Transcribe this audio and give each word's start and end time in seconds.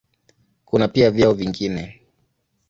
Kuna 0.65 0.87
pia 0.87 1.11
vyeo 1.11 1.33
vingine. 1.33 2.01